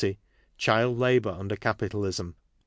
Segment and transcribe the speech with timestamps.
[0.57, 2.33] Child Labor under Capitalism.